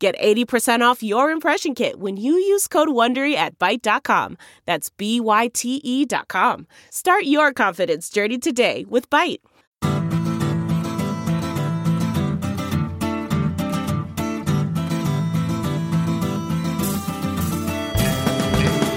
[0.00, 4.38] Get 80% off your impression kit when you use code WONDERY at Byte.com.
[4.64, 6.66] That's B-Y-T-E dot com.
[6.88, 9.40] Start your confidence journey today with Byte.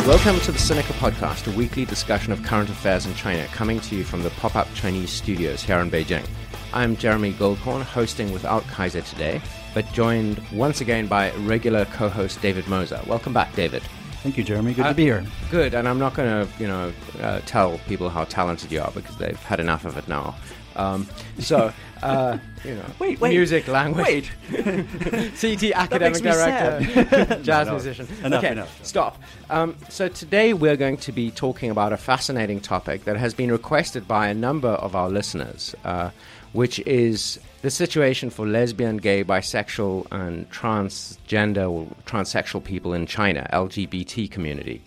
[0.08, 3.96] Welcome to the Sinica Podcast, a weekly discussion of current affairs in China, coming to
[3.98, 6.26] you from the pop up Chinese studios here in Beijing.
[6.72, 9.42] I'm Jeremy Goldkorn, hosting without Kaiser today,
[9.74, 13.00] but joined once again by regular co host David Moser.
[13.08, 13.82] Welcome back, David.
[14.22, 14.74] Thank you, Jeremy.
[14.74, 15.26] Good Uh, to be here.
[15.52, 18.92] Good, and I'm not going to, you know, uh, tell people how talented you are
[18.92, 20.36] because they've had enough of it now.
[20.76, 21.08] Um,
[21.40, 24.86] so, uh, you know, Wait, wait, music, language, Wait.
[25.36, 27.72] CET academic director, jazz No, no.
[27.72, 28.08] musician.
[28.24, 28.86] Enough, okay, enough.
[28.86, 29.22] stop.
[29.50, 33.52] Um, so today we're going to be talking about a fascinating topic that has been
[33.52, 36.10] requested by a number of our listeners, uh,
[36.54, 43.48] which is the situation for lesbian, gay, bisexual, and transgender or transsexual people in China,
[43.54, 44.82] LGBT community.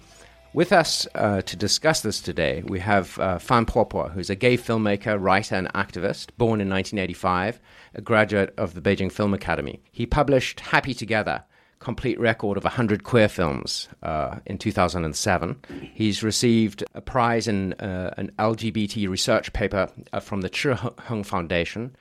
[0.56, 4.56] With us uh, to discuss this today, we have uh, Fan Popo, who's a gay
[4.56, 7.60] filmmaker, writer, and activist, born in 1985,
[7.92, 9.82] a graduate of the Beijing Film Academy.
[9.92, 11.44] He published Happy Together,
[11.78, 15.60] complete record of 100 queer films uh, in 2007.
[15.92, 21.22] He's received a prize in uh, an LGBT research paper uh, from the Chi Heng
[21.22, 21.94] Foundation,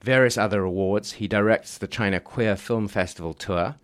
[0.00, 1.14] various other awards.
[1.14, 3.74] He directs the China Queer Film Festival tour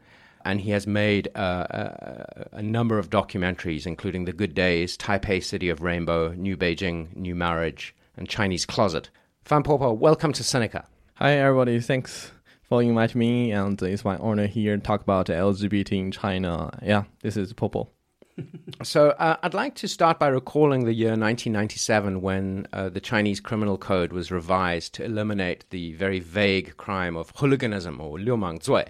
[0.45, 5.43] and he has made uh, a, a, number of documentaries, including The Good Days, Taipei
[5.43, 9.11] City of Rainbow, New Beijing, New Marriage, and Chinese Closet.
[9.45, 10.85] Fan Popo, welcome to Sinica.
[11.15, 11.81] Hi, everybody.
[11.81, 12.33] Thanks
[12.63, 16.71] for inviting me, and it's my honor here to talk about LGBT in China.
[16.83, 17.91] Yeah, this is Popo.
[18.83, 23.41] so uh, I'd like to start by recalling the year 1997 when uh, the Chinese
[23.41, 28.89] Criminal Code was revised to eliminate the very vague crime of hooliganism or liumangzui.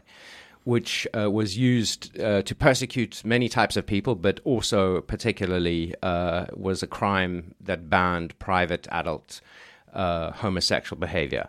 [0.65, 6.47] Which uh, was used uh, to persecute many types of people, but also particularly uh,
[6.55, 9.41] was a crime that banned private adult
[9.93, 11.49] uh, homosexual behavior.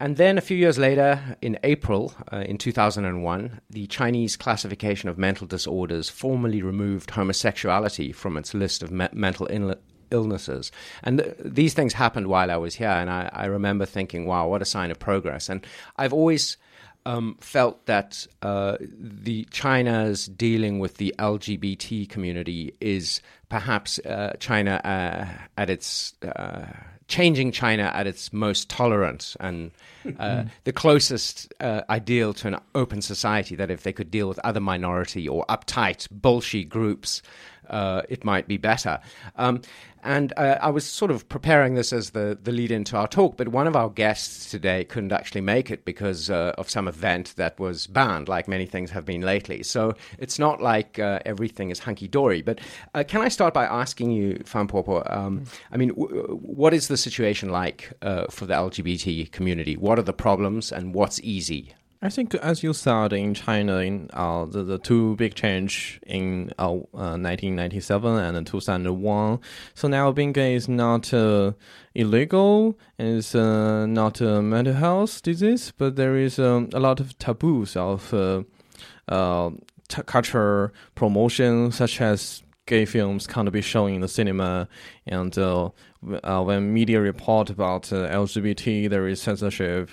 [0.00, 5.18] And then a few years later, in April uh, in 2001, the Chinese classification of
[5.18, 9.74] mental disorders formally removed homosexuality from its list of me- mental Ill-
[10.12, 10.70] illnesses.
[11.02, 14.46] And th- these things happened while I was here, and I, I remember thinking, wow,
[14.48, 15.48] what a sign of progress.
[15.48, 16.56] And I've always
[17.08, 24.72] um, felt that uh, the China's dealing with the LGBT community is perhaps uh, China
[24.84, 25.26] uh,
[25.56, 26.66] at its uh,
[27.06, 29.70] changing China at its most tolerant and
[30.18, 33.56] uh, the closest uh, ideal to an open society.
[33.56, 37.22] That if they could deal with other minority or uptight bullshit groups,
[37.68, 39.00] uh, it might be better.
[39.36, 39.62] Um,
[40.02, 43.36] and uh, I was sort of preparing this as the, the lead into our talk,
[43.36, 47.34] but one of our guests today couldn't actually make it because uh, of some event
[47.36, 49.62] that was banned, like many things have been lately.
[49.62, 52.42] So it's not like uh, everything is hunky dory.
[52.42, 52.60] But
[52.94, 56.88] uh, can I start by asking you, Fan Popo, um, I mean, w- what is
[56.88, 59.76] the situation like uh, for the LGBT community?
[59.76, 61.74] What are the problems and what's easy?
[62.00, 66.52] I think, as you said in China, in uh, the, the two big change in
[66.56, 69.40] uh, uh, 1997 and 2001.
[69.74, 71.52] So now being gay is not uh,
[71.96, 77.18] illegal, it's uh, not a mental health disease, but there is um, a lot of
[77.18, 78.44] taboos of uh,
[79.08, 79.50] uh,
[79.88, 84.68] culture promotion, such as gay films can't be shown in the cinema,
[85.06, 85.70] and uh,
[86.22, 89.90] uh, when media report about uh, LGBT, there is censorship.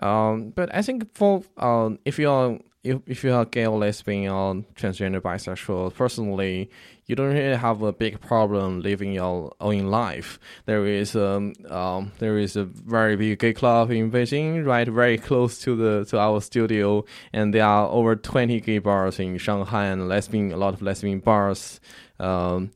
[0.00, 3.78] Um, but I think for um, if you are if, if you are gay or
[3.78, 6.70] lesbian or transgender, bisexual, personally,
[7.06, 10.38] you don't really have a big problem living your own life.
[10.66, 15.18] There is um, um there is a very big gay club in Beijing, right, very
[15.18, 19.86] close to the to our studio, and there are over twenty gay bars in Shanghai
[19.86, 21.80] and lesbian a lot of lesbian bars.
[22.18, 22.70] Um,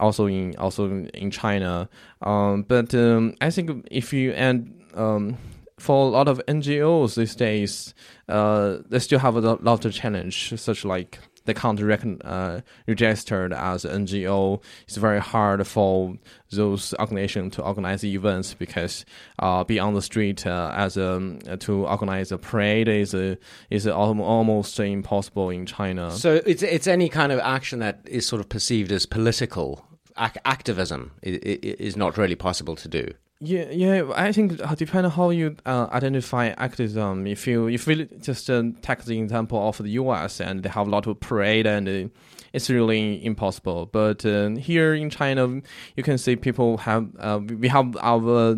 [0.00, 1.88] also in also in China,
[2.22, 5.38] um, but um, I think if you and um,
[5.78, 7.94] for a lot of NGOs these days,
[8.28, 13.52] uh, they still have a lot of challenge, such like they can't recon, uh, registered
[13.52, 14.62] as NGO.
[14.86, 16.16] It's very hard for
[16.50, 19.04] those organizations to organize events because
[19.38, 23.38] uh, be on the street uh, as a to organize a parade is a,
[23.70, 26.10] is a almost impossible in China.
[26.10, 29.86] So it's it's any kind of action that is sort of perceived as political
[30.18, 33.12] ac- activism is, is not really possible to do.
[33.40, 34.10] Yeah, yeah.
[34.14, 37.26] I think uh, depending on how you uh, identify activism.
[37.26, 40.40] If you if you just uh, take the example of the U.S.
[40.40, 42.08] and they have a lot of parade and uh,
[42.54, 43.90] it's really impossible.
[43.92, 45.60] But uh, here in China,
[45.96, 48.56] you can see people have uh, we have our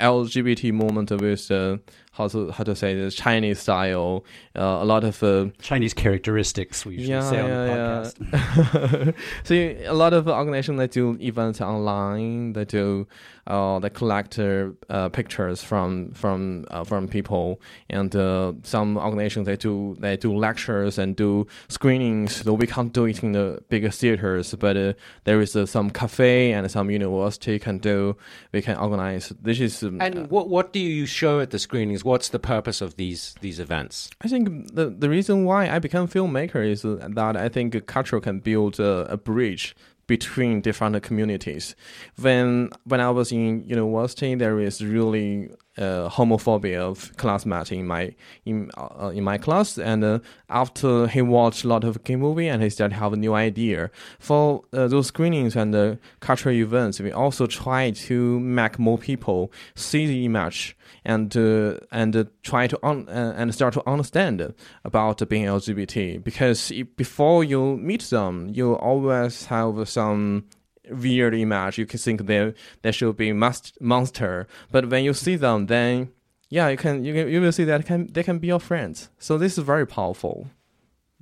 [0.00, 1.78] LGBT movement with uh,
[2.12, 4.24] how to how to say this Chinese style,
[4.56, 6.84] uh, a lot of uh, Chinese characteristics.
[6.84, 9.06] We usually yeah, say on yeah, the podcast.
[9.06, 9.12] yeah.
[9.44, 13.06] so a lot of organizations that do events online, they do
[13.50, 19.56] uh, they collect uh, pictures from from uh, from people, and uh, some organizations they
[19.56, 22.42] do they do lectures and do screenings.
[22.42, 24.92] Though we can't do it in the bigger theaters, but uh,
[25.24, 28.16] there is uh, some cafe and some university can do.
[28.52, 29.32] We can organize.
[29.42, 31.99] This is um, And what what do you show at the screenings?
[32.04, 34.10] What's the purpose of these these events?
[34.20, 38.40] I think the the reason why I became filmmaker is that I think culture can
[38.40, 39.74] build a, a bridge
[40.06, 41.76] between different communities.
[42.20, 45.50] When when I was in university, there is really
[45.80, 50.18] uh, homophobia of classmate in my in uh, in my class, and uh,
[50.48, 53.90] after he watched a lot of gay movie and he started have a new idea
[54.18, 57.00] for uh, those screenings and cultural events.
[57.00, 62.78] We also try to make more people see the image and uh, and try to
[62.82, 64.54] un- uh, and start to understand
[64.84, 70.44] about being LGBT because before you meet them, you always have some
[70.90, 71.78] weird image.
[71.78, 76.10] You can think they they should be must monster, but when you see them, then
[76.48, 79.10] yeah, you can you can, you will see that can they can be your friends.
[79.18, 80.48] So this is very powerful.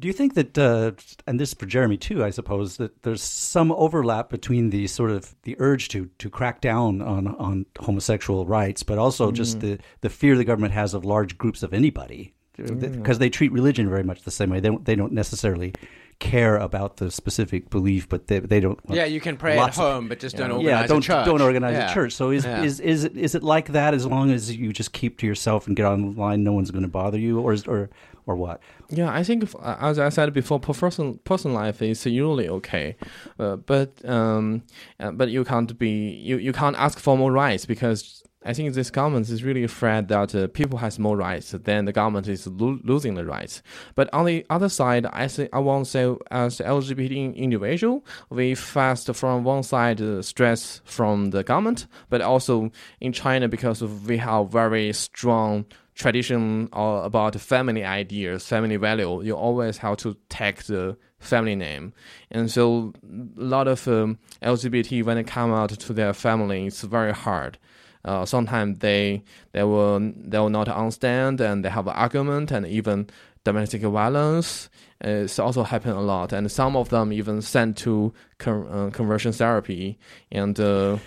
[0.00, 0.93] Do you think that, uh,
[1.26, 5.11] and this is for Jeremy too, I suppose, that there's some overlap between the sort
[5.11, 9.79] of the urge to to crack down on on homosexual rights, but also just the
[10.03, 14.05] the fear the government has of large groups of anybody, because they treat religion very
[14.05, 14.61] much the same way.
[14.61, 15.75] They don't, they don't necessarily
[16.20, 18.79] care about the specific belief, but they they don't.
[18.88, 21.06] Yeah, you can pray at lots of- home, but just don't organize yeah, don't a
[21.06, 21.25] church.
[21.26, 21.91] don't organize Yeah.
[21.91, 22.12] a church.
[22.12, 22.62] So is Yeah.
[22.62, 23.94] is is it is it like that?
[23.94, 26.88] As long as you just keep to yourself and get online, no one's going to
[26.88, 27.88] bother you, or is, or
[28.26, 28.61] or what?
[28.91, 32.97] Yeah, I think if, as I said before, personal personal life is usually okay,
[33.38, 34.62] uh, but um,
[35.00, 38.73] uh, but you can't be you, you can't ask for more rights because I think
[38.73, 42.46] this government is really afraid that uh, people has more rights, then the government is
[42.46, 43.62] lo- losing the rights.
[43.96, 49.05] But on the other side, I I want to say as LGBT individual, we face
[49.12, 52.70] from one side uh, stress from the government, but also
[53.00, 55.67] in China because we have very strong
[55.99, 61.93] tradition uh, about family ideas, family value, you always have to take the family name.
[62.31, 66.82] And so a lot of um, LGBT, when they come out to their family, it's
[66.82, 67.58] very hard.
[68.05, 69.23] Uh, sometimes they
[69.53, 73.09] they will they will not understand and they have an argument and even
[73.45, 74.69] domestic violence.
[75.00, 79.33] It's also happen a lot, and some of them even sent to con- uh, conversion
[79.33, 79.99] therapy.
[80.33, 80.99] And uh,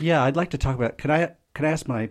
[0.00, 0.98] Yeah, I'd like to talk about.
[0.98, 2.10] Can I can I ask my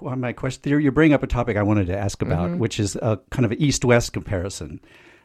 [0.00, 0.70] my question?
[0.70, 3.44] You're, you're bringing up a topic I wanted to ask about, which is a kind
[3.44, 4.80] of east west comparison.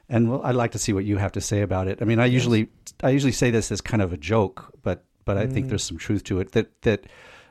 [0.09, 1.99] And well, I'd like to see what you have to say about it.
[2.01, 2.69] I mean, I usually
[3.03, 5.97] I usually say this as kind of a joke, but but I think there's some
[5.97, 6.51] truth to it.
[6.51, 7.05] That that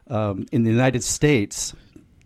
[0.08, 1.74] um, in the United States,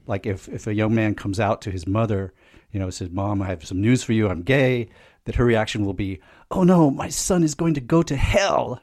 [0.06, 2.32] like if if a young man comes out to his mother,
[2.72, 4.28] you know, says, "Mom, I have some news for you.
[4.28, 4.88] I'm gay."
[5.26, 8.80] That her reaction will be, "Oh no, my son is going to go to hell."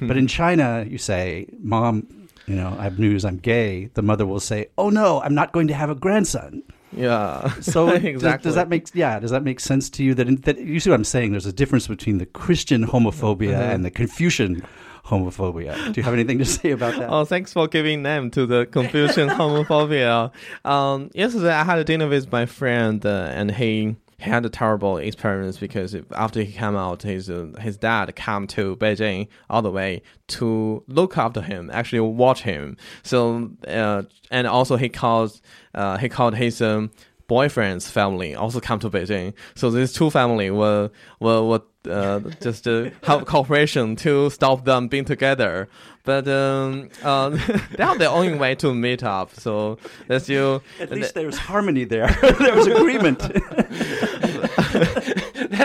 [0.00, 2.06] but in China, you say, "Mom,
[2.46, 3.24] you know, I have news.
[3.24, 6.62] I'm gay." The mother will say, "Oh no, I'm not going to have a grandson."
[6.96, 8.48] yeah, So does- exactly.
[8.48, 9.18] does, that make yeah?
[9.18, 10.14] Does that make sense to you?
[10.14, 11.32] That, that you see what I'm saying?
[11.32, 13.62] There's a difference between the Christian homophobia Uh-huh.
[13.74, 14.62] and the Confucian
[15.04, 15.92] homophobia.
[15.92, 17.10] Do you have anything to say about that?
[17.14, 20.32] Oh, thanks for giving name to the Confucian homophobia.
[20.64, 24.48] Um, yesterday I had a dinner with my friend, uh, and he he had a
[24.48, 29.62] terrible experience because after he came out, his uh, his dad came to Beijing all
[29.62, 32.76] the way to look after him, actually watch him.
[33.02, 35.40] So uh, and also he called
[35.74, 36.90] uh, he called his um,
[37.26, 39.34] boyfriend's family also come to Beijing.
[39.54, 44.88] So these two family were were, were uh, just uh, have cooperation to stop them
[44.88, 45.68] being together.
[46.04, 47.30] But um, uh,
[47.76, 49.34] they are the only way to meet up.
[49.34, 50.60] So that's you.
[50.78, 52.08] At least there's harmony there.
[52.38, 53.20] there was agreement.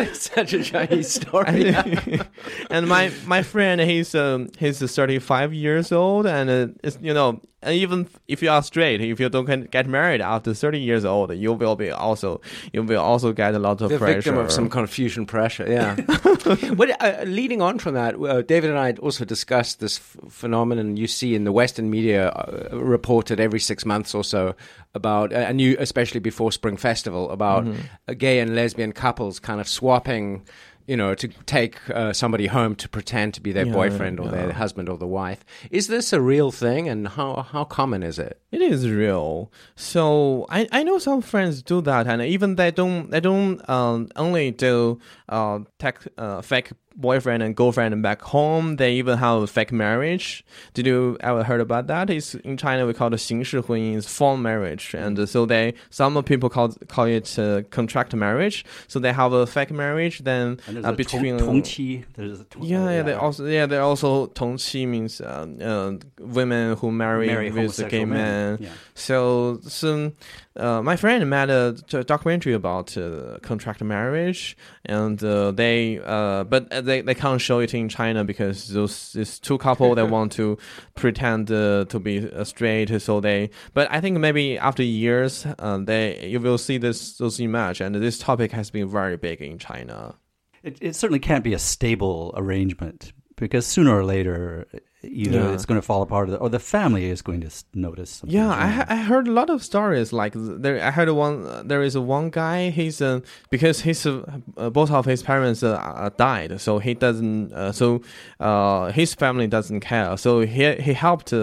[0.10, 1.74] that is such a Chinese story.
[2.70, 7.42] and my my friend, he's um he's 35 years old, and uh, it's, you know
[7.62, 11.36] and even if you are straight, if you don't get married after 30 years old,
[11.36, 12.39] you will be also
[12.72, 14.16] you will also get a lot of the pressure.
[14.16, 15.70] victim of some confusion pressure.
[15.70, 15.96] Yeah.
[16.75, 20.96] but uh, leading on from that, uh, David and I also discussed this f- phenomenon
[20.96, 24.56] you see in the Western media uh, reported every six months or so
[24.93, 27.67] about, and you especially before Spring Festival, about
[28.08, 30.46] uh, gay and lesbian couples kind of swapping.
[30.88, 34.27] You know, to take uh, somebody home to pretend to be their Yeah, boyfriend or
[34.27, 35.46] their husband or the wife.
[35.69, 38.41] Is this a real thing, and how how common is it?
[38.51, 39.51] It is real.
[39.75, 44.08] So I, I know some friends do that, and even they don't they don't um,
[44.15, 48.75] only do uh, tech, uh fake boyfriend and girlfriend back home.
[48.77, 50.43] They even have a fake marriage.
[50.74, 52.10] Did you ever heard about that?
[52.10, 56.69] It's in China we call it 形式婚姻, form marriage, and so they some people call
[56.88, 58.65] call it uh, contract marriage.
[58.88, 63.03] So they have a fake marriage then uh, between 同妻, there's a tong, yeah, yeah,
[63.03, 68.05] they also yeah they also 同妻 means uh, uh, women who marry, marry with gay
[68.05, 68.58] men.
[68.60, 68.69] Yeah.
[68.96, 70.13] So some
[70.60, 71.74] uh, my friend made a
[72.04, 77.74] documentary about uh, contract marriage, and uh, they uh, but they, they can't show it
[77.74, 80.58] in China because those these two couple they want to
[80.96, 83.01] pretend uh, to be uh, straight.
[83.01, 87.39] So they, but I think maybe after years, uh, they you will see this those
[87.39, 90.16] image, and this topic has been very big in China.
[90.62, 94.68] It, it certainly can't be a stable arrangement because sooner or later,
[95.03, 95.53] either Yeah.
[95.53, 98.10] it's going to fall apart or the, family is going to notice.
[98.10, 100.84] Something Yeah, I, I heard a lot of stories like there.
[100.84, 101.68] I heard one.
[101.68, 102.70] There is one guy.
[102.70, 104.24] He's uh, because his uh,
[104.58, 107.53] uh, both of his parents uh, uh, died, so he doesn't.
[107.53, 108.01] Uh, so
[108.39, 110.18] uh, his family doesn't care.
[110.18, 111.34] So he he helped.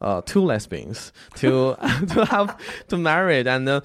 [0.00, 1.76] Uh, uh, two lesbians to
[2.08, 2.56] to have
[2.88, 3.80] to marry and uh,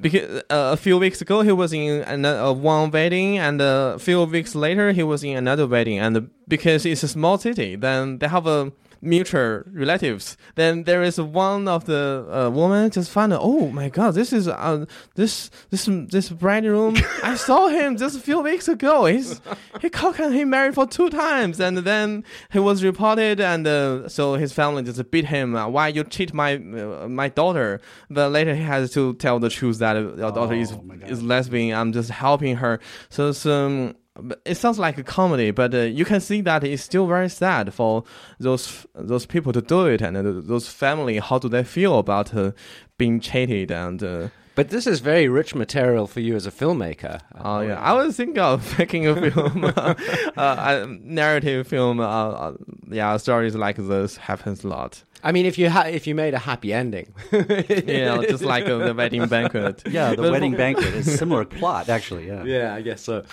[0.00, 3.98] because uh, a few weeks ago he was in another, uh, one wedding and a
[3.98, 5.98] few weeks later he was in another wedding.
[5.98, 8.72] And uh, because it's a small city then they have a
[9.04, 10.36] mutual relatives.
[10.54, 14.32] Then there is one of the uh, woman just found out, oh my god, this
[14.32, 16.96] is uh, this this this bridegroom.
[17.22, 19.04] I saw him just a few weeks ago.
[19.06, 19.40] He's
[19.80, 21.60] he can he married for two times?
[21.60, 25.54] And then he was reported, and uh, so his family just beat him.
[25.54, 27.80] Uh, Why you cheat my uh, my daughter?
[28.10, 31.10] But later he has to tell the truth that uh, your daughter is Oh, God.
[31.10, 31.76] is lesbian.
[31.78, 32.80] I'm just helping her.
[33.10, 33.96] So some.
[34.20, 37.28] But it sounds like a comedy, but uh, you can see that it's still very
[37.28, 38.04] sad for
[38.38, 41.18] those those people to do it, and uh, those family.
[41.18, 42.52] How do they feel about uh,
[42.98, 43.70] being cheated?
[43.72, 47.18] And uh, But this is very rich material for you as a filmmaker.
[47.40, 49.94] oh yeah, I was thinking of making a film, uh,
[50.36, 51.98] a narrative film.
[51.98, 52.52] Uh, uh,
[52.90, 55.02] yeah, stories like this happens a lot.
[55.24, 58.78] I mean, if you ha- if you made a happy ending, Yeah, just like uh,
[58.78, 59.82] the wedding banquet.
[59.90, 62.26] Yeah, the wedding banquet is similar plot, actually.
[62.28, 62.44] Yeah.
[62.44, 63.24] yeah, I guess so.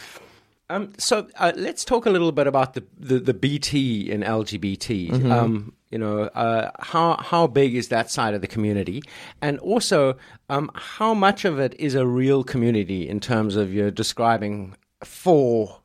[0.71, 5.29] Um, so uh, let's talk a little bit about the, the, the BT in LGBT.
[5.29, 9.03] Um, you know, uh, how how big is that side of the community,
[9.41, 10.15] and also
[10.49, 15.81] um, how much of it is a real community in terms of you're describing four.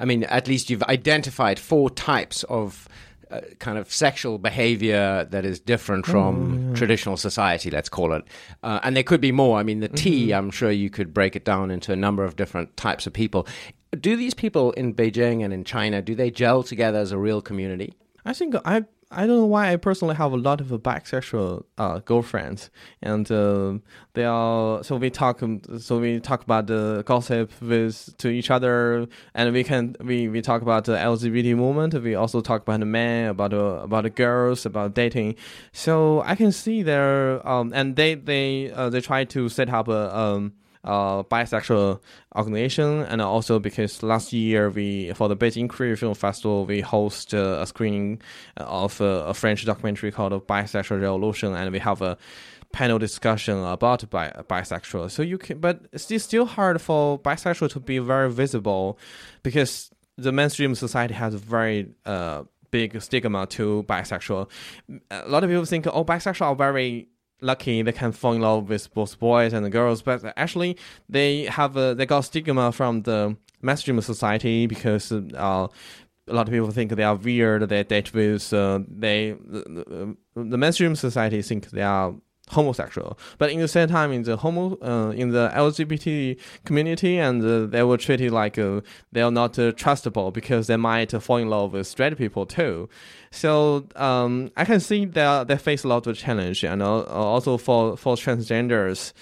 [0.00, 2.88] I mean, at least you've identified four types of.
[3.30, 8.24] Uh, kind of sexual behavior that is different from traditional society, let's call it.
[8.64, 9.56] Uh, and there could be more.
[9.56, 12.34] I mean, the T, I'm sure you could break it down into a number of
[12.34, 13.46] different types of people.
[13.98, 17.42] Do these people in Beijing and in China, do they gel together as a real
[17.42, 17.94] community?
[18.24, 21.64] I think I I don't know why I personally have a lot of uh, bisexual
[21.78, 22.70] uh, girlfriends,
[23.02, 23.78] and uh,
[24.12, 28.52] they are so we talk um, so we talk about the gossip with to each
[28.52, 31.94] other, and we can we, we talk about the LGBT movement.
[32.00, 35.34] We also talk about the men, about the about the girls, about dating.
[35.72, 39.88] So I can see there, um, and they they uh, they try to set up
[39.88, 40.52] a um
[40.84, 42.00] uh, bisexual
[42.36, 47.34] organization, and also because last year we for the Beijing Queer Film Festival we host
[47.34, 48.20] uh, a screening
[48.56, 52.16] of a French documentary called Bisexual Revolution, and we have a
[52.72, 55.10] panel discussion about bi- bisexual.
[55.10, 58.98] So you can, but it's still hard for bisexual to be very visible
[59.42, 64.48] because the mainstream society has a very uh big stigma to bisexual.
[65.10, 67.08] A lot of people think, oh, bisexual are very
[67.40, 70.76] lucky they can fall in love with both boys and girls, but actually
[71.08, 75.68] they have a, they got stigma from the mainstream society because uh,
[76.30, 77.68] a lot of people think they are weird.
[77.68, 82.14] They date with uh, they the, the, mainstream society think they are
[82.50, 87.42] homosexual, but in the same time in the homo uh, in the LGBT community, and
[87.42, 88.80] uh, they were treated like uh,
[89.12, 92.88] they are not uh, trustable because they might fall in love with straight people too.
[93.30, 97.56] So um, I can see that they face a lot of challenge, and al- also
[97.56, 99.12] for for transgenders,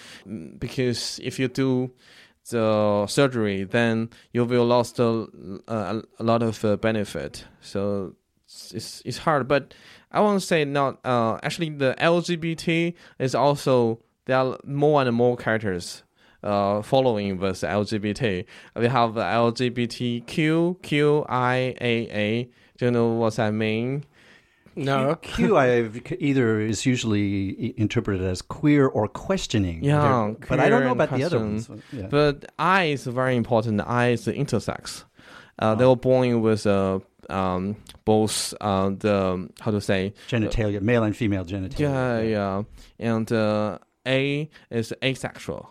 [0.59, 1.91] because if you do
[2.51, 5.27] the surgery, then you will lost a,
[5.69, 7.45] a, a lot of uh, benefit.
[7.61, 8.15] So
[8.49, 9.49] it's it's hard.
[9.49, 9.75] But
[10.11, 10.99] I want to say not.
[11.05, 16.03] Uh, actually, the LGBT is also there are more and more characters.
[16.41, 18.45] Uh, following with LGBT,
[18.77, 22.49] we have the LGBTQ, QIAA.
[22.77, 24.05] Do you know what I mean?
[24.77, 25.17] No.
[25.17, 29.83] Q, I either is usually interpreted as queer or questioning.
[29.83, 31.69] Yeah, There- but I don't know and about the other ones.
[31.93, 32.07] Yeah.
[32.09, 33.81] But I is very important.
[33.81, 35.03] I is the intersex.
[35.59, 41.03] Uh, They were born with uh, um, both uh, the how to say genitalia, male
[41.05, 41.79] and female genitalia.
[41.79, 42.63] yeah yeah,
[42.99, 45.69] and uh, A is asexual,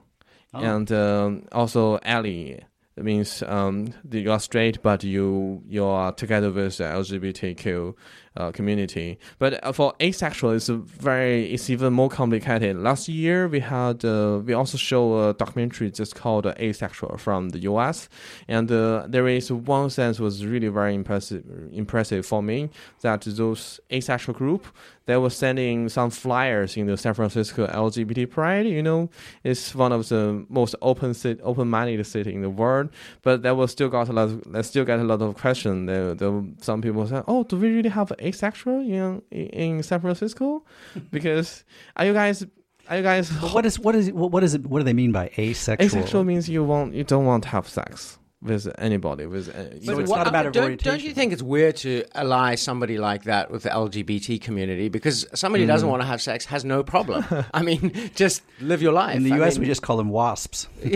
[0.54, 0.60] Oh.
[0.60, 2.60] and um, also ally.
[2.96, 7.94] It means um, you are straight, but you you are together with the LGBTQ
[8.38, 9.20] uh, community.
[9.39, 12.77] But uh, for asexual, it's very it's even more complicated.
[12.77, 17.60] Last year we had uh, we also show a documentary just called Asexual from the
[17.60, 18.10] U.S.
[18.48, 22.70] and uh, there is one sense was really very impressive impressive for me
[23.01, 24.67] that those asexual group
[25.08, 28.65] they were sending some flyers in the San Francisco LGBT Pride.
[28.65, 29.10] You know,
[29.41, 32.89] it's one of the most open open-minded city in the world.
[33.22, 34.24] But there was still got a lot.
[34.24, 35.86] Of, they still get a lot of question.
[35.86, 40.00] There, there some people said, "Oh, do we really have asexual you know, in San
[40.02, 40.64] Francisco?"
[41.12, 41.64] because
[41.96, 42.46] are you guys
[42.90, 44.66] are you guys But what is what is what is it?
[44.66, 45.86] What do they mean by asexual?
[45.86, 49.50] asexual means you won't you don't want to have sex with anybody with.
[49.50, 50.82] Uh, So you- it's not a matter of don't.
[50.84, 54.89] Don't you think it's weird to ally somebody like that with the LGBT community?
[54.89, 57.25] Because somebody who doesn't want to have sex has no problem.
[57.53, 59.15] I mean, just live your life.
[59.15, 60.67] In the I U.S., mean, we just call them wasps.
[60.84, 60.91] but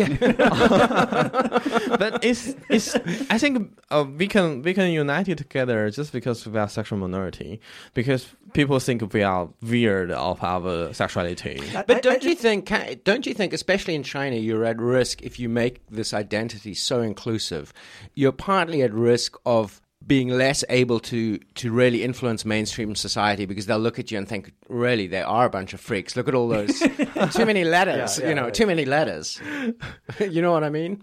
[2.24, 2.95] it's it's.
[3.29, 7.00] I think uh, we can we can unite it together just because we are sexual
[7.00, 7.60] minority.
[7.93, 11.62] Because people think we are weird of our sexuality.
[11.88, 12.67] But don't you think?
[12.67, 16.74] ca- Don't you think, especially in China, you're at risk if you make this identity
[16.74, 17.31] so inclusive?
[18.14, 23.68] You're partly at risk of being less able to to really influence mainstream society because
[23.68, 26.16] they'll look at you and think, really, they are a bunch of freaks.
[26.16, 26.80] Look at all those
[27.34, 28.18] too many letters.
[28.18, 29.40] you know, too many letters.
[30.20, 31.02] you know what I mean?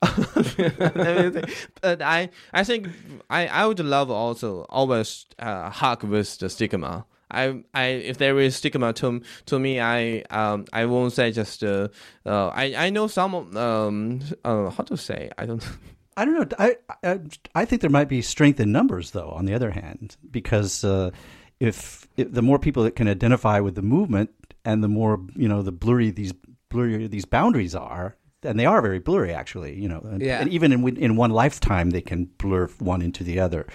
[0.00, 2.88] but I I think
[3.28, 7.04] I, I would love also always uh, hug with the stigma.
[7.30, 11.62] I, I if there is stigma to to me I um I won't say just
[11.62, 11.88] uh,
[12.24, 15.66] uh I I know some um uh how to say I don't
[16.18, 16.56] I don't know.
[16.58, 17.20] I, I
[17.54, 19.28] I think there might be strength in numbers, though.
[19.30, 21.12] On the other hand, because uh,
[21.60, 24.30] if, if the more people that can identify with the movement,
[24.64, 26.32] and the more you know, the blurry these
[26.70, 29.80] blurry these boundaries are, and they are very blurry, actually.
[29.80, 30.40] You know, and, Yeah.
[30.40, 33.68] and even in in one lifetime, they can blur one into the other.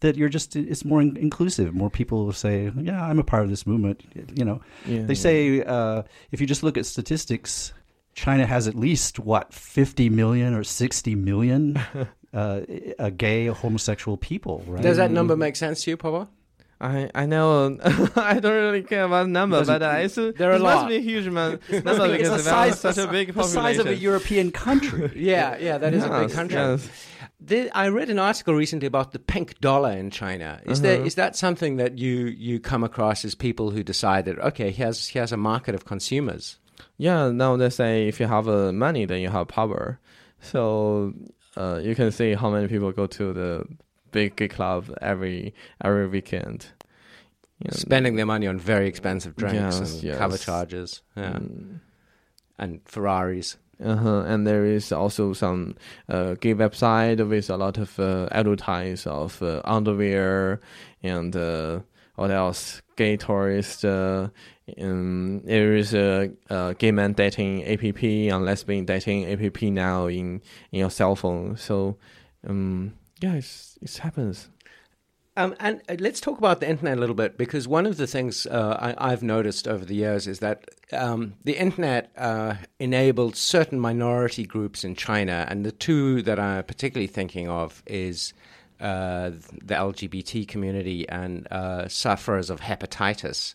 [0.00, 1.74] That you're just it's more in- inclusive.
[1.74, 4.02] More people will say, "Yeah, I'm a part of this movement."
[4.34, 5.02] You know, Yeah.
[5.02, 7.72] they say uh, if you just look at statistics,
[8.14, 11.78] China has at least what 50 million or 60 million
[12.34, 12.60] uh,
[12.98, 14.82] uh, gay homosexual people, right?
[14.82, 16.28] Does that number make sense to you, Papa?
[16.80, 17.78] I I know
[18.16, 20.62] I don't really care about the number but uh, it's a, There are a it
[20.62, 23.78] must be a huge amount number It's because the size, such a big the size
[23.78, 25.12] of a European country.
[25.20, 26.56] Yeah, yeah, that is a big country.
[26.56, 26.88] yes.
[27.74, 30.60] I read an article recently about the pink dollar in China.
[30.64, 34.38] Is there is that something that you you come across as people who decide that
[34.38, 36.58] okay, here's here's a market of consumers?
[36.96, 39.98] Yeah, now they say if you have uh, money, then you have power.
[40.40, 41.12] So
[41.56, 43.64] uh, you can see how many people go to the
[44.10, 46.66] big gay club every every weekend.
[47.58, 50.18] You know, Spending their money on very expensive drinks Yes, and yes.
[50.18, 51.32] cover charges, yeah.
[51.32, 51.80] mm,
[52.58, 53.58] and Ferraris.
[53.84, 54.24] uh-huh.
[54.26, 55.74] And there is also some
[56.08, 60.60] uh, gay website with a lot of uh, advertise of uh, underwear
[61.02, 61.80] and uh,
[62.16, 62.82] what else?
[62.96, 63.84] Gay tourist.
[63.84, 64.28] Uh,
[64.80, 70.42] um, there is a, a gay man dating app and lesbian dating app now in
[70.72, 71.56] in your cell phone.
[71.56, 71.96] So,
[72.46, 74.48] um, yeah, it's, it happens.
[75.36, 78.06] Um, and uh, let's talk about the internet a little bit because one of the
[78.06, 83.36] things uh, I, I've noticed over the years is that um, the internet uh, enabled
[83.36, 88.32] certain minority groups in China, and the two that I'm particularly thinking of is
[88.80, 93.54] uh, the LGBT community and uh, sufferers of hepatitis.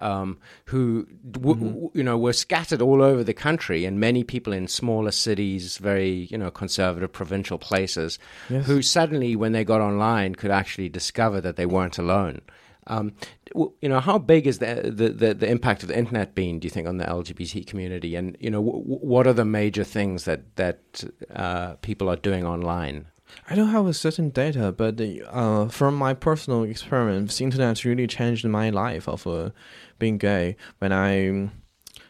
[0.00, 4.52] Um, who w- w- you know were scattered all over the country, and many people
[4.52, 10.34] in smaller cities, very you know conservative provincial places, who suddenly, when they got online,
[10.34, 12.40] could actually discover that they weren't alone.
[12.86, 13.12] Um,
[13.54, 16.58] w- you know, how big is the, the the the impact of the internet been?
[16.58, 20.24] Do you think on the LGBT community, and you know, what are the major things
[20.24, 21.04] that that
[21.34, 23.06] uh, people are doing online?
[23.48, 28.06] I don't have a certain data, but uh, from my personal experience, the internet really
[28.06, 29.50] changed my life of uh,
[29.98, 30.56] being gay.
[30.78, 31.50] When I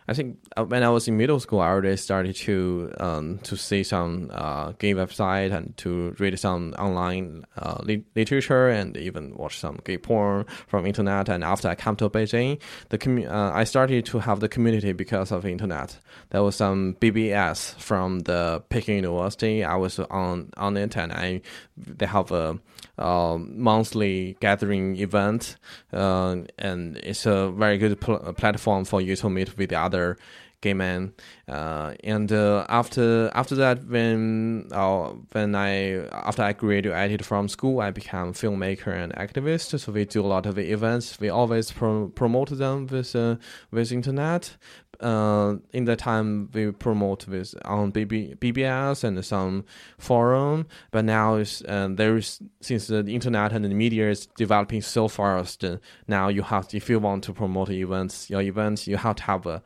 [0.07, 3.57] I think uh, when I was in middle school, I already started to um, to
[3.57, 9.35] see some uh, gay website and to read some online uh, li- literature and even
[9.35, 11.29] watch some gay porn from internet.
[11.31, 14.93] And after I come to Beijing, the commu- uh, I started to have the community
[14.93, 15.99] because of internet.
[16.31, 19.65] There was some BBS from the Peking University.
[19.65, 21.41] I was on on it, and I
[21.79, 22.59] they have a
[22.99, 25.57] um, monthly gathering event,
[25.93, 30.19] uh, and it's a very good pl- platform for you to meet with the other
[30.65, 31.13] gay men.
[31.47, 37.81] Uh, and uh, after after that, when uh, when I after I graduated from school,
[37.81, 39.79] I became filmmaker and activist.
[39.79, 41.21] So we do a lot of events.
[41.21, 43.37] We always pro- promote them with uh,
[43.71, 44.57] with internet
[45.01, 49.65] uh, in the time we promote with on BB, BBS and some
[49.99, 54.83] forum, but now is uh, there is since the internet and the media is developing
[54.83, 55.65] so fast.
[55.65, 55.79] Uh,
[56.09, 59.47] now you have if you want to promote events, your events, you have to have
[59.47, 59.63] a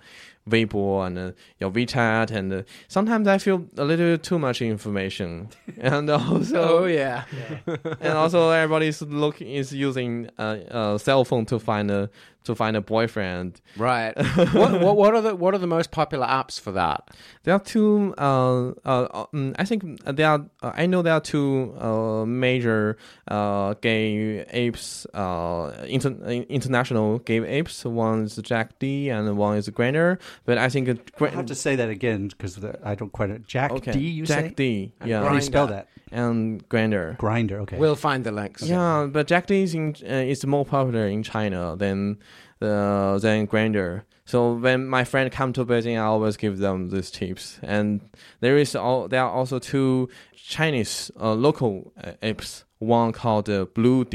[0.49, 5.49] Weibo and uh, your WeChat, and uh, sometimes I feel a little too much information,
[5.79, 7.25] and also Oh yeah.
[8.01, 12.11] and also everybody is looking is using a, a cell phone to find a
[12.49, 13.61] to find a boyfriend.
[13.77, 14.17] Right.
[14.35, 17.11] what, what what are the what are the most popular apps for that?
[17.45, 18.15] There are two.
[18.19, 20.47] Uh, uh, um, I think there are.
[20.63, 22.97] Uh, I know there are two uh, major
[23.29, 25.07] uh, gay apes.
[25.13, 27.85] Uh, inter- international gay apes.
[27.85, 30.19] One is Jack'd, and one is Grindr.
[30.45, 33.47] But I think it- I have to say that again because I don't quite.
[33.47, 33.93] Jack okay.
[33.93, 34.55] D, you Jack say?
[34.57, 34.93] D.
[35.05, 35.89] Yeah, How do you spell that?
[36.11, 37.19] and Grindr.
[37.19, 37.61] Grindr.
[37.63, 37.79] Okay.
[37.79, 38.63] We'll find the links.
[38.63, 42.19] Yeah, but Jack'd is in, uh, is more popular in China than
[42.61, 44.03] the than Grindr.
[44.25, 47.59] So when my friend come to Beijing, I always give them these tips.
[47.63, 48.01] And
[48.41, 52.65] there is all there are also two Chinese uh, local uh, apps.
[52.79, 54.15] One called uh, Blued,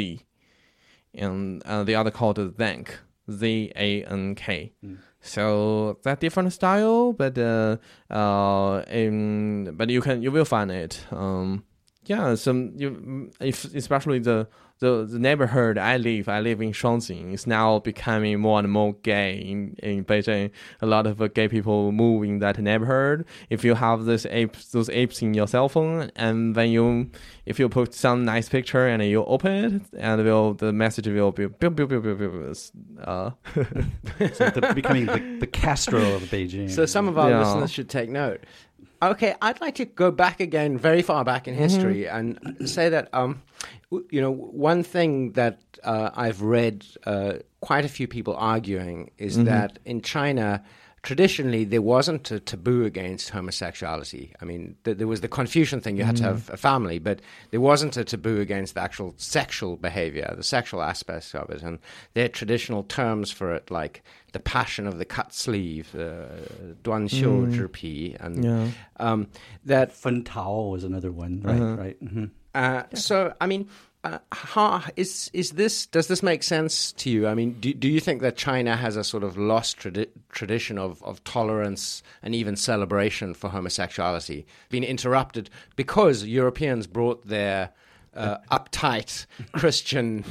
[1.14, 3.00] and uh, the other called the Zank.
[3.32, 4.74] Z A N K.
[5.24, 7.78] So that different style, but uh,
[8.10, 11.06] uh, in, but you can you will find it.
[11.12, 11.64] Um,
[12.06, 14.48] yeah, some you if especially the,
[14.84, 17.34] the the neighborhood I live, I live in Shuangjing.
[17.38, 20.50] is now becoming more and more gay in in Beijing.
[20.82, 23.17] A lot of uh, gay people move in that neighborhood.
[23.56, 26.86] If you have this apes, those apes in your cell phone, and then you
[27.46, 31.32] if you put some nice picture and you open it, and will the message will
[31.32, 33.32] be uh,
[34.38, 36.69] so the, becoming the, the Castro of Beijing.
[36.69, 37.39] So some of our Yeah.
[37.39, 38.39] listeners should take note.
[39.02, 43.10] Okay, I'd like to go back again, very far back in history, and say that
[43.13, 43.83] um, w-
[44.15, 49.36] you know one thing that uh, I've read uh, quite a few people arguing is
[49.45, 50.63] that in China.
[51.12, 54.34] Traditionally, there wasn't a taboo against homosexuality.
[54.41, 57.19] I mean, th- there was the Confucian thing; you had to have a family, but
[57.51, 61.62] there wasn't a taboo against the actual sexual behavior, the sexual aspects of it.
[61.62, 61.79] And
[62.13, 64.01] there are traditional terms for it, like
[64.32, 66.27] the passion of the cut sleeve, uh,
[66.84, 68.69] duan xiu zhi pi, and Yeah.
[68.97, 69.27] um,
[69.65, 69.91] that.
[69.91, 71.41] Fen Tao was another one.
[71.41, 71.77] Right.
[71.84, 71.97] Right.
[71.97, 73.68] hmm Uh, So, I mean,
[74.04, 75.86] uh, how, is is this?
[75.86, 77.26] Does this make sense to you?
[77.26, 80.78] I mean, do do you think that China has a sort of lost tradi- tradition
[80.78, 87.70] of of tolerance and even celebration for homosexuality, been interrupted because Europeans brought their
[88.13, 90.26] uh, uptight Christian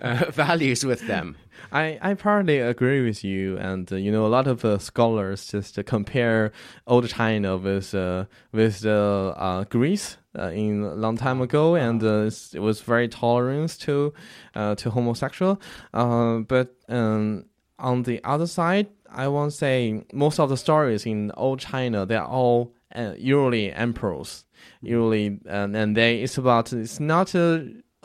[0.00, 1.36] uh, values with them?
[1.70, 5.48] I, I partly agree with you, and uh, you know a lot of uh, scholars
[5.48, 6.52] just uh, compare
[6.86, 12.02] old China with uh, with uh, uh, Greece uh, in a long time ago, and
[12.02, 14.12] uh, it was very tolerant to
[14.54, 15.60] uh, to homosexual.
[15.92, 17.44] Uh, but um,
[17.78, 22.16] on the other side, I won't say most of the stories in old China they
[22.16, 24.44] are all uh, usually emperors,
[24.80, 27.34] usually, and, and they it's about it's not.
[27.34, 27.58] Uh,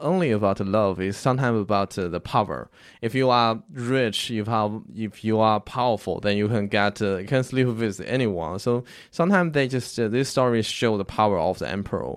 [0.04, 1.00] only about love.
[1.00, 2.70] It's sometimes about uh, the power.
[3.02, 7.18] If you are rich, if have, if you are powerful, then you can get uh,
[7.18, 8.60] you can sleep with anyone.
[8.60, 12.16] So sometimes they just uh, these stories show the power of the emperor.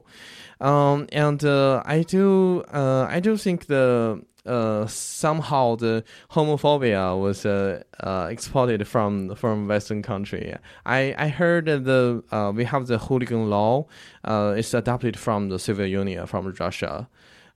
[0.61, 7.44] Um, and uh, I do uh, I do think the uh, somehow the homophobia was
[7.44, 10.55] uh, uh, exported from from Western country.
[10.85, 13.87] I I heard the uh, we have the hooligan law.
[14.25, 17.09] Uh, it's adopted from the Soviet Union from Russia.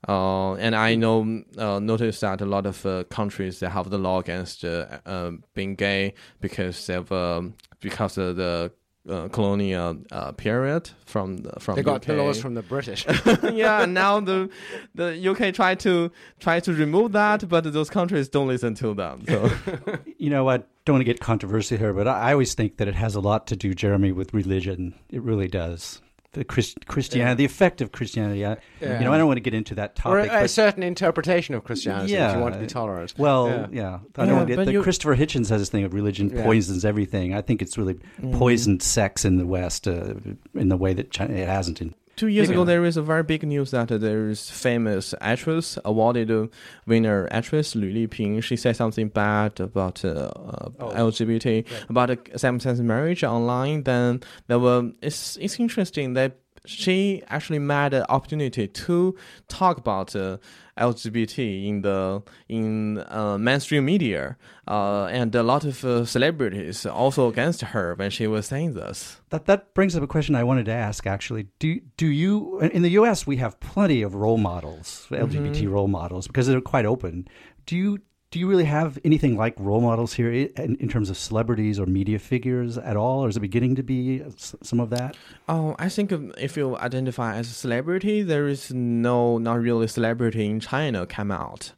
[0.08, 3.98] Uh, and I know uh, noticed that a lot of uh, countries they have the
[3.98, 8.72] law against uh, uh, being gay because of um, because of the
[9.08, 13.06] uh, colonial uh, period from the, from They got the laws from the British.
[13.42, 14.50] yeah, and now the
[14.94, 19.24] the UK try to try to remove that, but those countries don't listen to them.
[19.28, 19.50] So
[20.18, 22.88] You know, I don't want to get controversial here, but I, I always think that
[22.88, 24.94] it has a lot to do, Jeremy, with religion.
[25.08, 26.02] It really does.
[26.32, 28.46] The Christ, Christianity, the effect of Christianity.
[28.46, 28.98] I, Yeah.
[28.98, 30.30] You know, I don't want to get into that topic.
[30.30, 33.14] a, a but, certain interpretation of Christianity if you want to be tolerant.
[33.18, 33.66] Well, Yeah.
[33.72, 33.98] yeah.
[34.16, 34.54] I don't.
[34.56, 36.44] but the Christopher Hitchens has this thing of religion Yeah.
[36.44, 37.34] poisons everything.
[37.34, 38.38] I think it's really Mm.
[38.38, 40.14] poisoned sex in the West uh,
[40.54, 41.94] in the way that China, it hasn't in.
[42.20, 46.50] Two years ago, there is a very big news that there is famous actress, awarded
[46.86, 48.42] winner actress Lu Liping.
[48.42, 51.10] She said something bad about uh, uh, Oh.
[51.10, 53.84] LGBT, about uh, same-sex marriage online.
[53.84, 54.90] Then there were.
[55.00, 59.16] It's it's interesting that she actually made an opportunity to
[59.48, 60.36] talk about uh,
[60.80, 67.28] LGBT in the in uh, mainstream media, uh, and a lot of uh, celebrities also
[67.28, 69.20] against her when she was saying this.
[69.28, 71.06] That that brings up a question I wanted to ask.
[71.06, 73.26] Actually, do do you in the U.S.
[73.26, 75.68] we have plenty of role models, LGBT Mm-hmm.
[75.72, 77.28] role models, because they're quite open.
[77.66, 77.98] Do you
[78.30, 81.86] do you really have anything like role models here in, in terms of celebrities or
[81.86, 85.16] media figures at all, or is it beginning to be uh, some of that?
[85.48, 90.46] Oh, I think if you identify as a celebrity, there is no, not really celebrity
[90.46, 91.72] in China come out.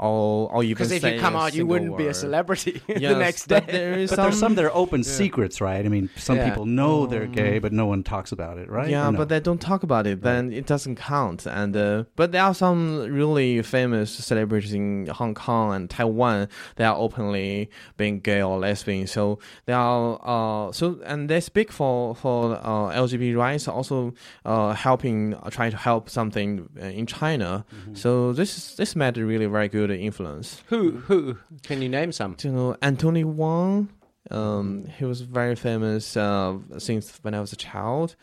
[0.00, 2.16] Or, or even Because if you come out, you wouldn't be a word.
[2.16, 3.72] celebrity the Yes, next but day.
[3.72, 5.84] there is But some, there's some that are open secrets, right?
[5.84, 6.48] I mean, some Yeah.
[6.50, 8.88] people know they're gay, but no one talks about it, right?
[8.88, 9.18] Yeah, no?
[9.18, 10.22] but they don't talk about it.
[10.22, 11.46] Then it doesn't count.
[11.46, 16.46] And uh, but there are some really famous celebrities in Hong Kong and Taiwan.
[16.76, 19.08] They are openly being gay or lesbian.
[19.08, 23.66] So they are uh so and they speak for for uh, LGBT rights.
[23.66, 27.64] Also uh helping uh, trying to help something uh, in China.
[27.74, 27.94] Mm-hmm.
[27.94, 30.62] So this is this made a really very good influence.
[30.66, 32.34] who who can you name some?
[32.34, 33.88] Do you know Anthony Wong?
[34.30, 38.14] Um, he was very famous uh, since when I was a child,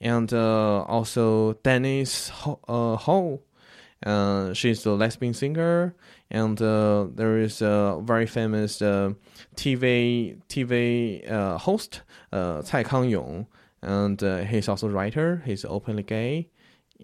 [0.00, 2.58] and uh, also Denise Ho.
[2.66, 3.42] Uh, Ho.
[4.04, 5.94] Uh, she's a lesbian singer,
[6.30, 9.12] and uh, there is a very famous uh,
[9.54, 13.46] TV TV uh, host, uh, Cai Kangyong,
[13.80, 15.42] and uh, he's also a writer.
[15.44, 16.48] He's openly gay.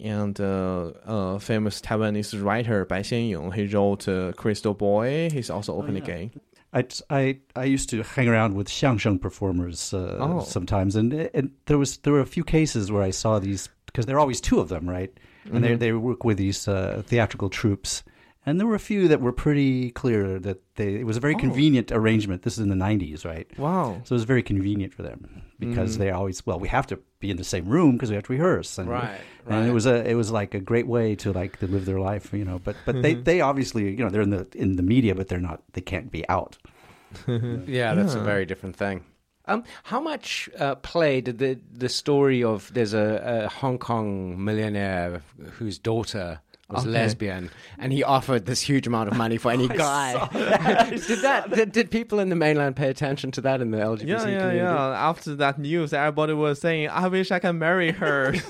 [0.03, 5.29] And uh, uh, famous Taiwanese writer Bai Xianyong, he wrote uh, Crystal Boy.
[5.31, 6.05] He's also openly yeah.
[6.07, 6.31] gay.
[6.71, 10.41] I, I, I used to hang around with xiangsheng performers uh, Oh.
[10.41, 14.05] sometimes, and, and there was there were a few cases where I saw these because
[14.05, 15.11] there are always two of them, right?
[15.51, 18.03] And they they work with these uh, theatrical troops,
[18.45, 21.33] and there were a few that were pretty clear that they it was a very
[21.33, 22.43] convenient arrangement.
[22.43, 23.47] This is in the '90s, right?
[23.57, 23.99] Wow.
[24.03, 27.29] So it was very convenient for them because they always well we have to be
[27.29, 28.77] in the same room because we have to rehearse.
[28.77, 31.67] And Right, and it was a it was like a great way to like to
[31.67, 32.59] live their life you know.
[32.59, 35.39] But but they they obviously you know they're in the in the media but they're
[35.39, 36.57] not they can't be out.
[37.27, 39.03] Yeah, that's a very different thing.
[39.45, 44.43] Um, how much uh, play did the the story of there's a, a Hong Kong
[44.43, 45.21] millionaire
[45.53, 46.91] whose daughter was Okay.
[46.91, 50.27] lesbian, and he offered this huge amount of money for any guy.
[51.07, 51.49] did that?
[51.51, 54.23] Did, did people in the mainland pay attention to that in the LGBT Yeah, yeah,
[54.39, 54.57] community?
[54.57, 55.09] yeah.
[55.09, 58.33] After that news, everybody was saying, "I wish I can marry her."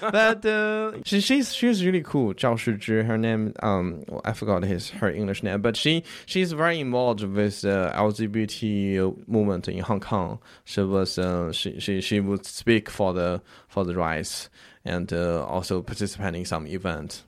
[0.00, 2.34] but uh, she, she's she's really cool.
[2.34, 6.80] Zhao Shizhi, her name, um, I forgot his her English name, but she she's very
[6.80, 10.38] involved with the LGBT movement in Hong Kong.
[10.64, 14.48] She was uh, she she she would speak for the for the rights
[14.84, 17.24] and uh, also participate in some event.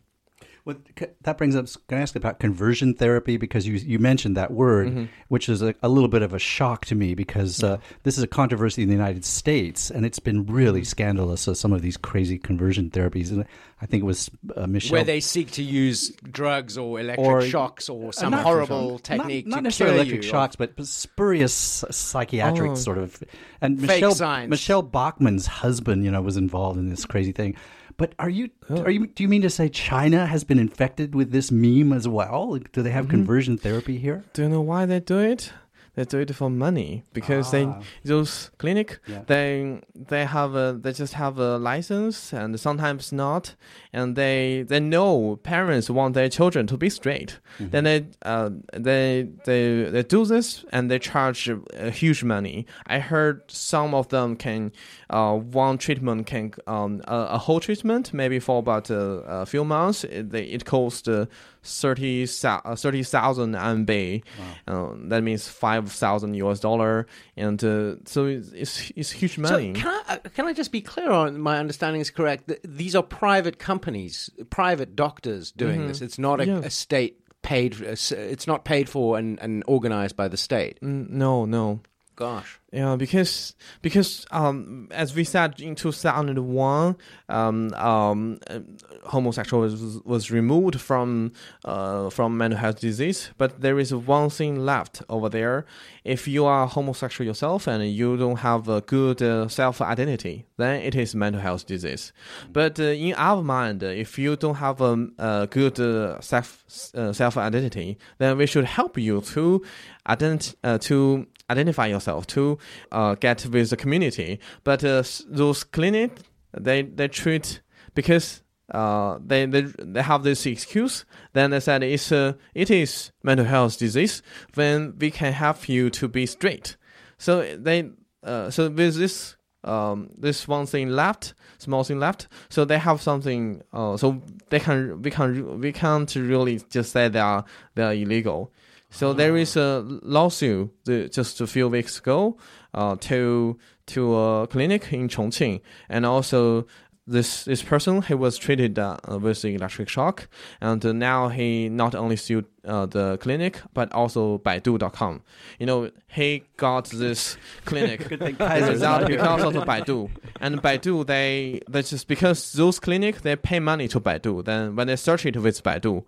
[0.67, 0.77] Well,
[1.23, 1.67] that brings up.
[1.89, 3.37] Can I ask about conversion therapy?
[3.37, 6.87] Because you you mentioned that word, which is a, a little bit of a shock
[6.87, 10.47] to me because uh, this is a controversy in the United States, and it's been
[10.47, 11.47] really scandalous.
[11.47, 13.45] Uh, some of these crazy conversion therapies, and
[13.83, 14.93] I think it was uh, Michelle.
[14.95, 18.91] Where they seek to use drugs or electric Or- shocks or some Uh, not- horrible
[18.93, 20.31] not- technique not, to necessarily electric you.
[20.31, 22.75] shocks, but but spurious psychiatric Oh.
[22.75, 23.23] sort of.
[23.61, 24.47] And Michelle.
[24.49, 27.55] Michelle Bachmann's husband, you know, was involved in this crazy thing.
[27.97, 31.31] But are you are you do you mean to say China has been infected with
[31.31, 32.59] this meme as well?
[32.73, 33.11] Do they have mm-hmm.
[33.19, 34.25] conversion therapy here?
[34.33, 35.53] Do you know why they do it?
[35.97, 37.67] They do it for money because they
[38.05, 39.23] those clinic Yeah.
[39.27, 43.55] they they have a they just have a license and sometimes not
[43.93, 47.39] and they they know parents want their children to be straight.
[47.59, 51.51] Then they uh they they they do this and they charge
[51.93, 52.67] huge money.
[52.87, 54.73] I heard some of them can
[55.11, 59.01] uh one treatment can um a, a whole treatment maybe for about a,
[59.43, 60.05] a few months.
[60.05, 61.27] It, they, it costs uh,
[61.65, 64.23] 30 uh, 30,000 RMB
[64.69, 69.81] uh, that means 5,000 US dollar and uh, so it's, it's it's huge money So
[69.81, 72.49] can I uh, can I just be clear on my understanding is correct?
[72.49, 76.01] That these are private companies, private doctors doing this.
[76.03, 76.59] It's not a, Yeah.
[76.59, 77.81] a state paid.
[77.81, 80.79] It's not paid for and, and organized by the state.
[80.83, 81.81] Mm, no no
[82.17, 86.97] Gosh, Yeah, because because um, as we said in two thousand one,
[87.29, 88.61] um, um, uh,
[89.05, 91.33] homosexual was, was removed from
[91.65, 93.31] uh, from mental health disease.
[93.37, 95.67] But there is one thing left over there.
[96.05, 100.83] If you are homosexual yourself and you don't have a good uh, self identity, then
[100.83, 102.13] it is mental health disease.
[102.53, 107.13] But uh, in our mind, if you don't have a, a good uh, self uh,
[107.13, 109.65] self identity, then we should help you to
[110.09, 112.59] ident- uh, to identify yourself to
[112.93, 114.41] uh, get with the community.
[114.63, 116.19] But uh, those clinic
[116.53, 117.61] they they treat
[117.95, 121.05] because uh, they, they they have this excuse.
[121.33, 124.23] Then they said it's uh, it is mental health disease.
[124.55, 126.77] Then we can help you to be straight.
[127.19, 127.91] So they
[128.23, 132.29] uh, so with this um, this one thing left, small thing left.
[132.49, 133.63] So they have something.
[133.73, 137.95] Uh, so they can we can we can't really just say they are they are
[137.95, 138.53] illegal.
[138.95, 142.37] So there is a lawsuit the, just a few weeks ago
[142.75, 146.69] uh, to to a clinic in Chongqing, and also
[147.05, 150.29] this this person he was treated uh, with the electric shock,
[150.61, 155.23] and uh, now he not only sued uh, the clinic but also Baidu.com.
[155.59, 160.09] You know he got this clinic result because of Baidu,
[160.41, 164.45] and Baidu they they just because those clinic they pay money to Baidu.
[164.45, 166.05] Then when they search it with Baidu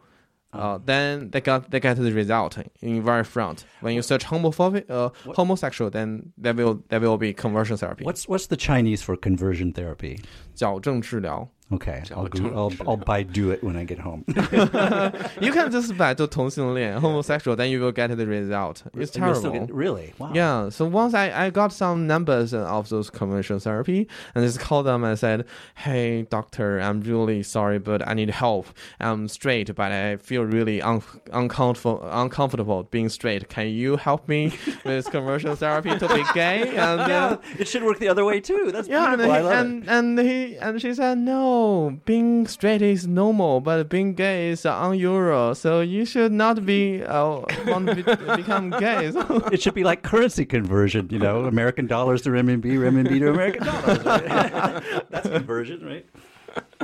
[0.53, 3.65] uh, then they got they get the result in very front.
[3.81, 8.05] When you search homophobic, uh, homosexual, then there will there will be conversion therapy.
[8.05, 10.21] What's what's the Chinese for conversion therapy?
[10.56, 11.48] 矫正治疗.
[11.74, 14.26] Okay, I'll, go, I'll, I'll Baidu it when I get home.
[14.28, 18.84] you can just Baidu 同性恋 homosexual, then you will get the result.
[18.94, 19.52] It's terrible.
[19.52, 20.14] Get, really?
[20.18, 20.32] Wow.
[20.34, 20.70] Yeah.
[20.70, 25.06] So once I, I got some numbers of those conversion therapy and just called them
[25.06, 28.68] and said, "Hey doctor, I'm really sorry, but I need help.
[29.00, 33.48] I'm straight, but I feel really un- uncomfortable uncomfortable being straight.
[33.48, 34.52] Can you help me
[34.84, 38.42] with conversion therapy to be gay?" And yeah, uh, it should work the other way
[38.42, 38.72] too.
[38.74, 39.48] That's yeah, beautiful.
[39.48, 44.15] And, he, and, and he and she said no being straight is normal, but being
[44.15, 45.55] gay is unusual.
[45.55, 48.03] So you should not be uh, want to be,
[48.37, 49.11] become gay.
[49.17, 49.49] So.
[49.53, 53.65] It should be like currency conversion, you know, American dollars to renminbi, renminbi to American
[53.65, 54.05] dollars.
[54.05, 55.07] Right?
[55.11, 56.07] That's conversion, right?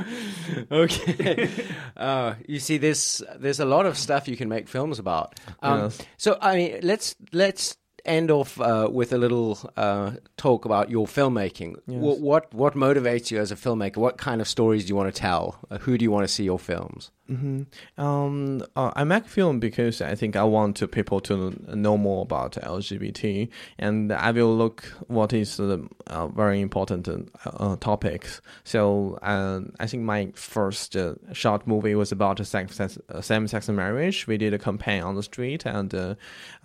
[0.71, 1.49] okay.
[1.95, 5.39] Uh, you see, there's there's a lot of stuff you can make films about.
[5.61, 6.01] Um, yes.
[6.17, 11.07] So I mean, let's let's end off uh, with a little uh, talk about your
[11.07, 11.75] filmmaking.
[11.87, 12.01] Yes.
[12.01, 13.97] What, what, what motivates you as a filmmaker?
[13.97, 15.59] What kind of stories do you want to tell?
[15.69, 17.11] Uh, who do you want to see your films?
[17.29, 18.01] Mm-hmm.
[18.01, 22.23] Um, uh, I make film because I think I want to people to know more
[22.23, 23.47] about LGBT,
[23.79, 27.07] and I will look what is the uh, very important
[27.45, 28.41] uh, topics.
[28.65, 32.81] So I think my first uh, short movie was about sex,
[33.21, 34.27] same-sex marriage.
[34.27, 36.15] We did a campaign on the street and uh,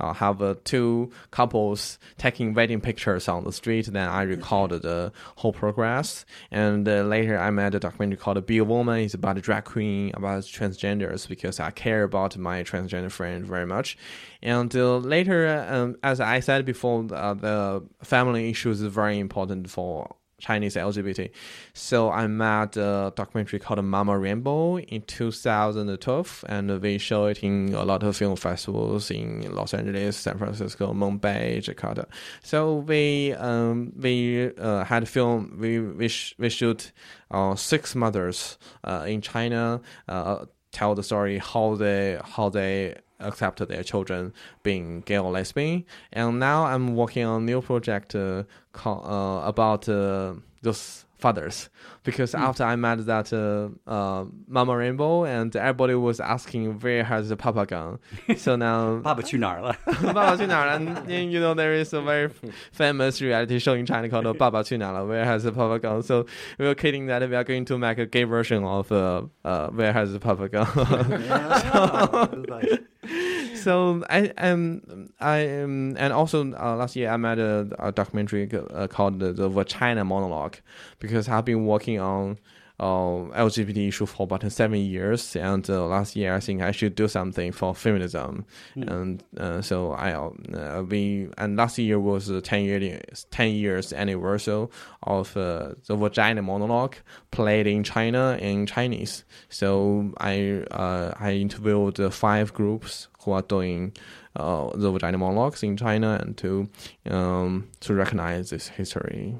[0.00, 3.86] have uh, two couples taking wedding pictures on the street.
[3.86, 8.64] Then I recorded the whole progress, and later I made a documentary called "Be a
[8.64, 13.46] Woman." It's about a drag queen about transgenders because I care about my transgender friend
[13.46, 13.96] very much.
[14.42, 19.70] And uh, later, um, as I said before, uh, the family issues is very important
[19.70, 21.30] for Chinese LGBT.
[21.74, 27.74] So I made a documentary called Mama Rainbow in 2012, and we show it in
[27.74, 32.06] a lot of film festivals in Los Angeles, San Francisco, Mumbai, Jakarta.
[32.42, 36.92] So we um, we uh, had film we we sh- we shoot
[37.30, 39.80] uh, six mothers uh, in China.
[40.06, 45.84] Uh, tell the story how they how they accept their children being gay or lesbian.
[46.12, 51.69] And now I'm working on a new project uh, called, uh, about uh, those fathers
[52.03, 52.39] because mm.
[52.39, 57.37] after I met that uh, uh, Mama Rainbow and everybody was asking where has the
[57.37, 57.99] Papa gone.
[58.37, 59.75] So now Papa 去哪儿了?
[59.85, 60.79] Papa 去哪儿了?
[61.07, 62.29] And you know there is a very
[62.71, 65.05] famous reality show in China called Papa 去哪儿了?
[65.05, 66.03] Where has the Papa gone?
[66.03, 66.25] So
[66.59, 69.69] we were kidding that we are going to make a gay version of uh, uh
[69.69, 70.67] Where has the Papa gone?
[71.63, 73.26] so,
[73.62, 78.48] so I um I um, and also uh, last year I made a, a documentary
[78.52, 80.56] uh, called the, the China monologue
[80.98, 82.38] because I've been working on
[82.80, 87.08] LGBT issue for about seven years, and uh, last year I think I should do
[87.08, 88.44] something for feminism,
[88.76, 88.88] mm.
[88.88, 94.68] and uh, so I uh, we and last year was ten years ten years anniversary
[95.02, 96.94] of uh, the vagina monologue
[97.32, 99.24] played in China in Chinese.
[99.48, 103.92] So I uh, I interviewed five groups who are doing
[104.36, 106.68] uh, the vagina monologues in China and to
[107.10, 109.36] um, to recognize this history.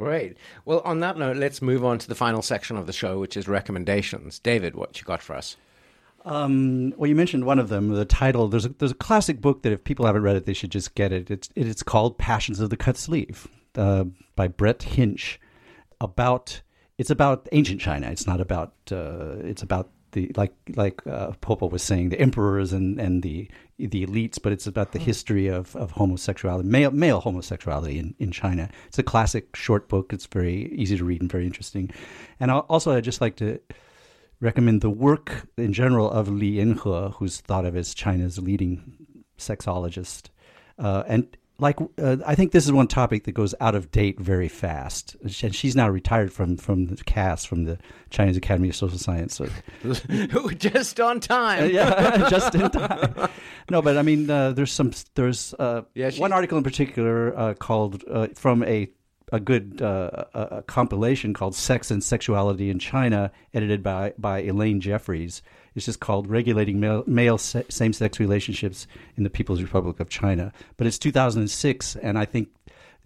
[0.00, 0.38] Great.
[0.64, 3.36] Well, on that note, let's move on to the final section of the show, which
[3.36, 4.38] is recommendations.
[4.38, 5.58] David, what you got for us?
[6.24, 7.90] Um, well, you mentioned one of them.
[7.90, 10.54] The title there's a, there's a classic book that if people haven't read it, they
[10.54, 11.30] should just get it.
[11.30, 14.04] It's it, it's called Passions of the Cut Sleeve uh,
[14.36, 15.36] by Bret Hinsch.
[16.00, 16.62] About
[16.96, 18.10] it's about ancient China.
[18.10, 22.72] It's not about uh, it's about the like like uh, Popo was saying the emperors
[22.72, 27.20] and, and the the elites, but it's about the history of, of homosexuality, male male
[27.20, 28.68] homosexuality in, in China.
[28.88, 30.12] It's a classic short book.
[30.12, 31.90] It's very easy to read and very interesting.
[32.38, 33.60] And also, I'd just like to
[34.40, 39.06] recommend the work in general of Li Yinhe, who's thought of as China's leading
[39.38, 40.28] sexologist.
[40.78, 44.18] Uh, and like uh, I think this is one topic that goes out of date
[44.18, 47.78] very fast, and she's now retired from from the CASS from the
[48.10, 49.34] Chinese Academy of Social Science.
[49.36, 49.48] So,
[50.58, 51.70] just on time.
[51.70, 53.28] yeah, just in time.
[53.70, 57.54] No, but I mean, uh, there's some there's uh, Yeah, one article in particular uh,
[57.54, 58.88] called uh, from a
[59.32, 64.40] a good uh, a, a compilation called "Sex and Sexuality in China," edited by by
[64.40, 65.42] Elaine Jeffreys.
[65.74, 70.08] It's just called "Regulating Male, male Se- Same Sex Relationships in the People's Republic of
[70.08, 72.48] China." But it's 2006, and I think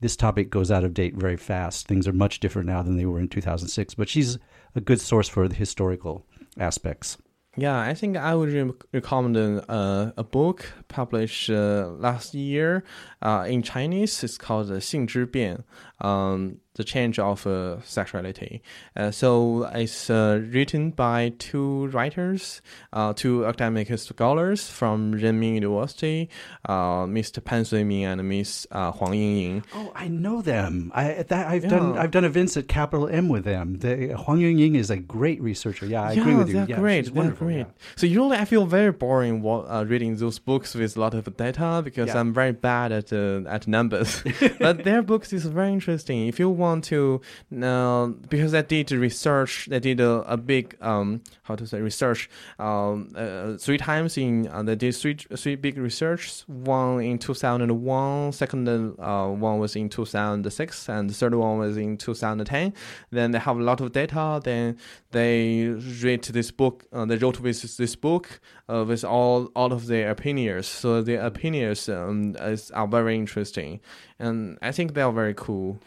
[0.01, 1.87] this topic goes out of date very fast.
[1.87, 3.95] Things are much different now than they were in 2006.
[3.95, 4.39] But she's
[4.75, 6.27] a good source for the historical
[6.59, 7.17] aspects.
[7.57, 12.83] Yeah, I think I would re- recommend uh, a book published uh, last year
[13.23, 14.25] uh, in Chinese.
[14.25, 15.63] It's called uh, 性之变
[16.01, 18.63] um, The Change of uh, Sexuality.
[18.97, 22.61] Uh, so it's uh, written by two writers,
[22.93, 26.29] uh, two academic scholars from Renmin University,
[26.69, 27.43] uh, Mr.
[27.43, 29.65] Pan Suiming and Miss uh, Huang Yingying.
[29.75, 30.91] Oh, I know them.
[30.95, 33.79] I that I've done I've done events at Capital M with them.
[33.79, 35.87] The, Huang Yingying is a great researcher.
[35.87, 36.55] Yeah, I yeah, agree with you.
[36.55, 37.15] They're yeah, great.
[37.15, 37.59] They're great.
[37.59, 37.65] yeah.
[37.97, 41.83] So usually I feel very boring uh, reading those books with a lot of data
[41.85, 42.19] because Yeah.
[42.19, 44.23] I'm very bad at uh, at numbers.
[44.59, 46.27] but their books is very interesting.
[46.27, 47.21] If you want to,
[47.63, 52.31] uh, because I did research, I did a, a big um how to say research
[52.59, 56.43] um uh, three times in uh, they did three three big research.
[56.47, 61.99] One in 2001, second uh, one was in 2006, and the third one was in
[61.99, 62.73] 2010.
[63.11, 64.41] Then they have a lot of data.
[64.43, 64.79] Then
[65.11, 65.69] they
[66.03, 66.85] read this book.
[66.93, 70.67] Uh, they wrote with this book uh, with all all of their opinions.
[70.67, 73.81] So their opinions um, is, are very interesting,
[74.19, 75.79] and I think they are very cool.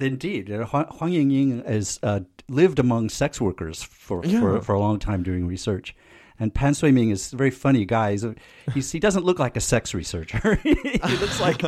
[0.00, 4.40] Indeed, Uh, Huang, Huang Yingying has uh, lived among sex workers for, Yeah.
[4.40, 5.94] for for a long time doing research.
[6.42, 8.10] And Pan Suiming is a very funny guy.
[8.10, 8.34] He's, a,
[8.74, 10.56] he's he doesn't look like a sex researcher.
[10.64, 10.74] he
[11.20, 11.62] looks like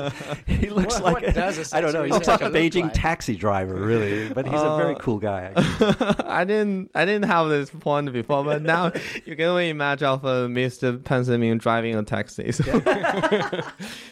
[0.49, 2.03] he looks What- like what does a I don't know.
[2.03, 2.93] He looks like a Beijing like?
[2.95, 4.29] taxi driver, really.
[4.31, 5.53] But he's a very Uh, cool guy.
[6.27, 8.91] I didn't I didn't have this point before, but now
[9.25, 11.03] you can only imagine of uh, Mr.
[11.05, 12.51] Pan Suiming driving a taxi.
[12.51, 12.65] So.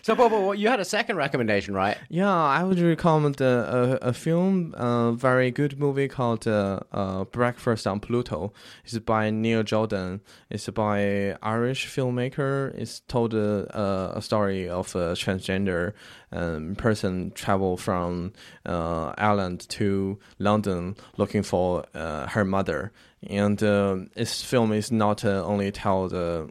[0.02, 1.96] So, Bobo, well, you had a second recommendation, right?
[2.08, 7.24] Yeah, I would recommend uh, a, a film, a very good movie called uh, uh,
[7.24, 8.52] Breakfast on Pluto.
[8.84, 10.20] It's by Neil Jordan.
[10.52, 12.74] It's by Irish filmmaker.
[12.74, 15.94] It's told uh, uh, a story of a transgender
[16.30, 18.34] um, person travel from
[18.66, 22.92] uh, Ireland to London looking for uh, her mother.
[23.26, 26.50] And uh, this film is not uh, only tell the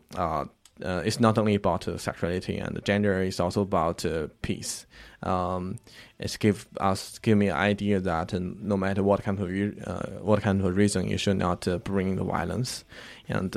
[0.84, 3.22] uh, it's not only about uh, sexuality and gender.
[3.22, 4.86] It's also about uh, peace.
[5.24, 5.80] Um,
[6.20, 9.50] it's give us give me an idea that uh, no matter what kind of
[9.88, 12.84] uh, what kind of reason, you should not uh, bring the violence.
[13.28, 13.56] And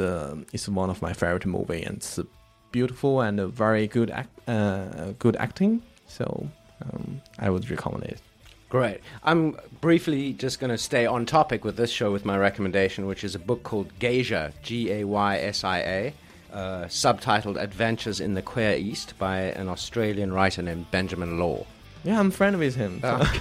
[0.52, 2.20] it's one of my favorite movie, and it's
[2.70, 4.30] beautiful and very good act,
[5.18, 5.82] good acting.
[6.06, 6.48] So
[6.82, 8.20] um, I would recommend it.
[8.68, 9.00] Great.
[9.22, 13.22] I'm briefly just going to stay on topic with this show with my recommendation, which
[13.22, 16.14] is a book called Gaysia, G A Y S I A,
[16.54, 21.66] uh, subtitled Adventures in the Queer East by an Australian writer named Benjamin Law.
[22.04, 23.00] Yeah, I'm friend with him.
[23.00, 23.18] so-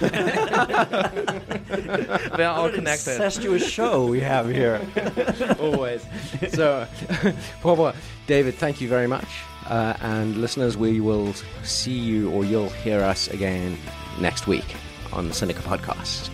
[2.36, 3.12] we are all connected.
[3.12, 4.80] Incestuous show we have here.
[5.60, 6.04] Always.
[6.52, 6.86] so,
[7.62, 7.92] Bobo,
[8.26, 9.28] David, thank you very much.
[9.66, 13.76] Uh, and listeners, we will see you or you'll hear us again
[14.18, 14.76] next week
[15.12, 16.30] on the Sinica podcast.